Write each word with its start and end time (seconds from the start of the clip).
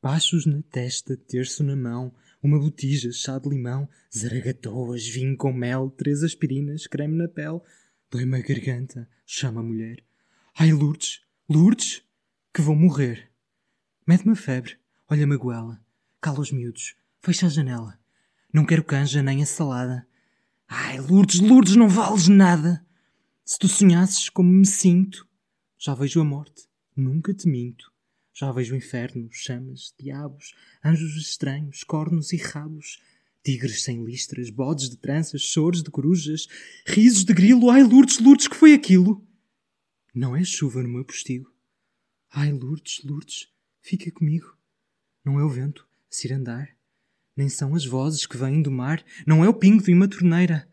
Baixos 0.00 0.46
na 0.46 0.62
testa, 0.62 1.16
terço 1.16 1.64
na 1.64 1.74
mão, 1.74 2.14
uma 2.40 2.56
botija, 2.56 3.10
chá 3.10 3.36
de 3.36 3.48
limão, 3.48 3.88
zaragatoas, 4.16 5.04
vinho 5.08 5.36
com 5.36 5.52
mel, 5.52 5.90
três 5.90 6.22
aspirinas, 6.22 6.86
creme 6.86 7.16
na 7.16 7.26
pele. 7.26 7.60
Dói-me 8.08 8.38
a 8.38 8.40
garganta, 8.40 9.08
chama 9.26 9.60
a 9.60 9.64
mulher. 9.64 10.04
Ai, 10.56 10.72
Lourdes, 10.72 11.22
Lourdes, 11.48 12.02
que 12.54 12.62
vou 12.62 12.76
morrer. 12.76 13.28
Mete-me 14.06 14.34
a 14.34 14.36
febre, 14.36 14.78
olha-me 15.10 15.34
a 15.34 15.36
goela, 15.36 15.84
cala 16.20 16.40
os 16.40 16.52
miúdos, 16.52 16.94
fecha 17.20 17.46
a 17.46 17.50
janela. 17.50 17.98
Não 18.52 18.64
quero 18.64 18.84
canja 18.84 19.20
nem 19.20 19.42
a 19.42 19.46
salada. 19.46 20.06
Ai, 20.68 21.00
Lourdes, 21.00 21.40
Lourdes, 21.40 21.74
não 21.74 21.88
vales 21.88 22.28
nada. 22.28 22.86
Se 23.44 23.58
tu 23.58 23.66
sonhasses 23.66 24.28
como 24.28 24.48
me 24.48 24.66
sinto, 24.66 25.26
já 25.76 25.92
vejo 25.92 26.20
a 26.20 26.24
morte, 26.24 26.68
nunca 26.94 27.34
te 27.34 27.48
minto. 27.48 27.92
Já 28.40 28.52
vejo 28.52 28.72
o 28.72 28.76
inferno, 28.76 29.28
chamas, 29.32 29.92
diabos, 29.98 30.54
anjos 30.84 31.16
estranhos, 31.16 31.82
cornos 31.82 32.32
e 32.32 32.36
rabos, 32.36 33.02
tigres 33.42 33.82
sem 33.82 34.04
listras, 34.04 34.48
bodes 34.48 34.88
de 34.88 34.96
tranças, 34.96 35.42
choros 35.42 35.82
de 35.82 35.90
corujas, 35.90 36.46
risos 36.86 37.24
de 37.24 37.34
grilo. 37.34 37.68
Ai, 37.68 37.82
Lourdes, 37.82 38.20
Lourdes, 38.20 38.46
que 38.46 38.54
foi 38.54 38.74
aquilo? 38.74 39.26
Não 40.14 40.36
é 40.36 40.44
chuva 40.44 40.84
no 40.84 40.88
meu 40.88 41.04
postigo. 41.04 41.52
Ai, 42.30 42.52
Lourdes, 42.52 43.02
Lourdes, 43.02 43.48
fica 43.80 44.08
comigo. 44.12 44.56
Não 45.24 45.40
é 45.40 45.44
o 45.44 45.50
vento 45.50 45.84
a 46.08 46.14
cirandar, 46.14 46.68
nem 47.36 47.48
são 47.48 47.74
as 47.74 47.84
vozes 47.84 48.24
que 48.24 48.36
vêm 48.36 48.62
do 48.62 48.70
mar, 48.70 49.04
não 49.26 49.44
é 49.44 49.48
o 49.48 49.54
pingo 49.54 49.82
de 49.82 49.92
uma 49.92 50.06
torneira. 50.06 50.68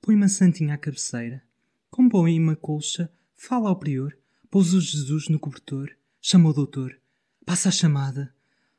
Põe-me 0.00 0.26
a 0.26 0.28
santinha 0.28 0.74
à 0.74 0.78
cabeceira, 0.78 1.42
compõe 1.90 2.38
uma 2.38 2.54
colcha, 2.54 3.12
fala 3.34 3.68
ao 3.68 3.76
prior, 3.76 4.16
o 4.52 4.62
Jesus 4.62 5.28
no 5.28 5.40
cobertor, 5.40 5.90
chama 6.20 6.50
o 6.50 6.52
doutor, 6.52 6.99
passa 7.44 7.68
a 7.68 7.72
chamada. 7.72 8.34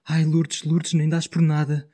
Ai, 0.05 0.25
Lourdes, 0.25 0.63
Lourdes, 0.63 0.93
nem 0.93 1.07
dás 1.07 1.27
por 1.27 1.41
nada. 1.41 1.89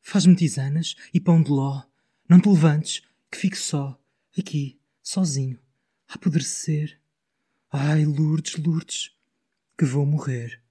Faz-me 0.00 0.34
tisanas 0.34 0.96
e 1.12 1.20
pão 1.20 1.42
de 1.42 1.50
ló. 1.50 1.82
Não 2.28 2.40
te 2.40 2.48
levantes, 2.48 3.02
que 3.30 3.38
fico 3.38 3.56
só, 3.56 4.00
aqui, 4.36 4.80
sozinho, 5.02 5.58
a 6.08 6.14
apodrecer. 6.14 6.98
Ai, 7.70 8.04
Lourdes, 8.04 8.56
Lourdes, 8.56 9.10
que 9.76 9.84
vou 9.84 10.06
morrer. 10.06 10.63